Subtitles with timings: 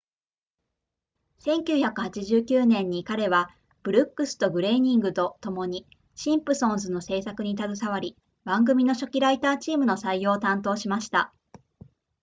[1.45, 3.51] 1989年に彼は
[3.83, 5.85] ブルックスとグレイニングとともに
[6.15, 11.31] シンプソンズの制作に携わり番組の初期ライターチームの採用を担当しました